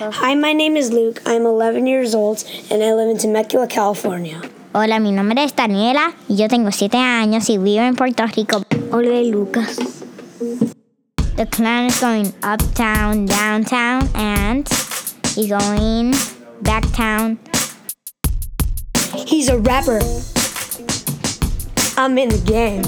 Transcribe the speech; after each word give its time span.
Hi, 0.00 0.34
my 0.34 0.54
name 0.54 0.78
is 0.78 0.90
Luke. 0.90 1.20
I'm 1.26 1.44
11 1.44 1.86
years 1.86 2.14
old 2.14 2.42
and 2.70 2.82
I 2.82 2.94
live 2.94 3.10
in 3.10 3.18
Temecula, 3.18 3.66
California. 3.66 4.40
Hola, 4.74 4.98
mi 4.98 5.12
nombre 5.12 5.44
es 5.44 5.54
Daniella 5.54 6.14
y 6.26 6.36
yo 6.36 6.48
tengo 6.48 6.72
7 6.72 6.96
años 6.96 7.50
y 7.50 7.58
vivo 7.58 7.82
en 7.82 7.96
Puerto 7.96 8.24
Rico. 8.34 8.62
Hola, 8.92 9.20
Lukas. 9.20 9.76
The 11.36 11.44
clown 11.50 11.84
is 11.84 12.00
going 12.00 12.32
uptown, 12.42 13.26
downtown, 13.26 14.08
and 14.14 14.66
he's 15.34 15.50
going 15.50 16.14
backtown. 16.62 17.36
He's 19.26 19.50
a 19.50 19.58
rapper. 19.58 20.00
I'm 21.98 22.16
in 22.16 22.30
the 22.30 22.40
game. 22.46 22.84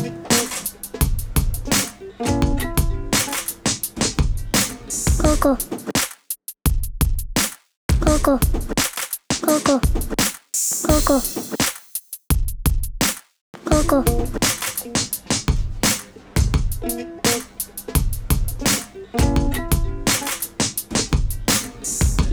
Coco. 5.19 5.59
Coco. 8.13 8.39
Coco. 9.41 9.81
Coco. 10.83 11.21
Coco. 13.65 14.03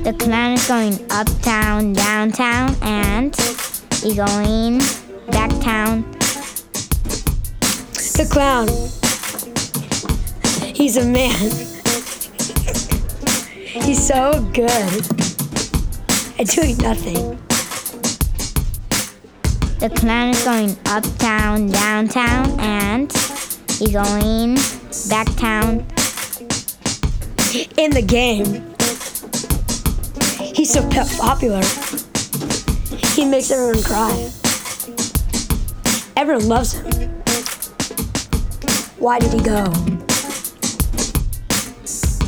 The 0.03 0.13
clown 0.19 0.51
is 0.51 0.67
going 0.67 0.99
uptown, 1.11 1.93
downtown, 1.93 2.75
and 2.81 3.33
he's 4.03 4.17
going 4.17 4.79
backtown. 5.31 6.03
The 8.17 8.27
clown. 8.29 8.67
He's 10.75 10.97
a 10.97 11.05
man. 11.05 11.51
He's 13.85 14.05
so 14.05 14.45
good 14.53 15.28
at 16.39 16.47
doing 16.47 16.77
nothing. 16.77 17.37
The 19.79 19.89
clown 19.89 20.29
is 20.29 20.43
going 20.43 20.77
uptown, 20.85 21.67
downtown, 21.67 22.59
and 22.59 23.11
he's 23.11 23.91
going 23.91 24.55
backtown. 25.11 25.83
In 27.77 27.91
the 27.91 28.01
game. 28.01 28.63
He's 30.55 30.71
so 30.71 30.87
pe- 30.89 31.17
popular. 31.17 31.63
He 33.15 33.25
makes 33.25 33.51
everyone 33.51 33.83
cry. 33.83 34.31
Everyone 36.15 36.47
loves 36.47 36.73
him. 36.73 37.09
Why 38.99 39.19
did 39.19 39.33
he 39.33 39.41
go? 39.41 39.63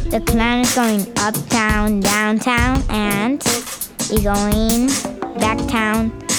The 0.10 0.22
clown 0.26 0.62
is 0.62 0.76
going 0.76 1.02
uptown, 1.18 2.00
downtown, 2.00 2.84
and 2.90 3.61
he's 4.12 4.24
going 4.24 4.90
backtown. 5.40 6.31